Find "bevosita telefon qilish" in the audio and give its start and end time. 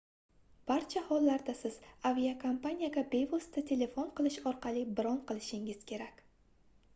3.11-4.39